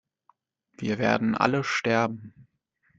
Wir 0.79 0.97
werden 0.97 1.35
alle 1.35 1.63
sterben 1.63 2.33